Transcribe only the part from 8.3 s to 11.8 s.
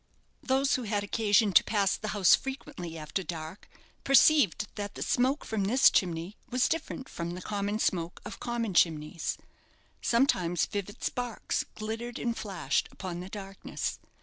common chimneys. Sometimes vivid sparks